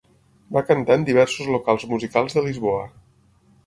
Va 0.57 0.63
cantar 0.69 0.97
en 1.01 1.05
diversos 1.11 1.53
locals 1.59 1.87
musicals 1.95 2.39
de 2.39 2.49
Lisboa. 2.51 2.85